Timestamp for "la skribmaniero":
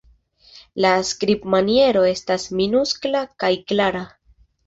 0.85-2.01